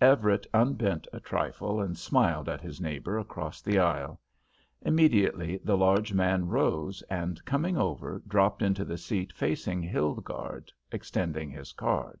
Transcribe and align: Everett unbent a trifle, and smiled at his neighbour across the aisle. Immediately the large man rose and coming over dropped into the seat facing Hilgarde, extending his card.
Everett 0.00 0.48
unbent 0.52 1.06
a 1.12 1.20
trifle, 1.20 1.80
and 1.80 1.96
smiled 1.96 2.48
at 2.48 2.60
his 2.60 2.80
neighbour 2.80 3.16
across 3.20 3.62
the 3.62 3.78
aisle. 3.78 4.20
Immediately 4.82 5.58
the 5.62 5.76
large 5.76 6.12
man 6.12 6.48
rose 6.48 7.02
and 7.02 7.40
coming 7.44 7.76
over 7.76 8.20
dropped 8.26 8.62
into 8.62 8.84
the 8.84 8.98
seat 8.98 9.32
facing 9.32 9.80
Hilgarde, 9.80 10.72
extending 10.90 11.50
his 11.50 11.70
card. 11.70 12.18